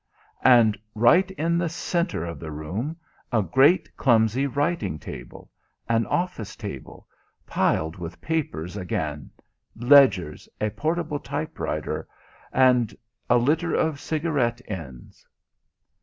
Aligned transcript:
And 0.43 0.79
right 0.95 1.29
in 1.29 1.59
the 1.59 1.69
centre 1.69 2.25
of 2.25 2.39
the 2.39 2.49
room 2.49 2.97
a 3.31 3.43
great 3.43 3.95
clumsy 3.97 4.47
writing 4.47 4.97
table, 4.97 5.51
an 5.87 6.07
office 6.07 6.55
table, 6.55 7.07
piled 7.45 7.97
with 7.97 8.19
papers 8.19 8.75
again, 8.75 9.29
ledgers, 9.75 10.49
a 10.59 10.71
portable 10.71 11.19
typewriter, 11.19 12.07
and 12.51 12.95
a 13.29 13.37
litter 13.37 13.75
of 13.75 13.99
cigarette 13.99 14.59
ends. 14.67 15.27